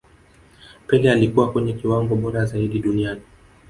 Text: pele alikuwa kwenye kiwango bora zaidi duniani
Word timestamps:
pele 0.87 1.11
alikuwa 1.11 1.51
kwenye 1.51 1.73
kiwango 1.73 2.15
bora 2.15 2.45
zaidi 2.45 2.79
duniani 2.79 3.21